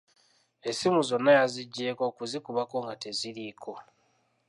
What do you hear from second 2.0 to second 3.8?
okuzikubako nga teziriiko.